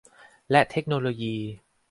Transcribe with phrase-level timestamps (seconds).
[0.51, 1.35] และเทคโนโลยี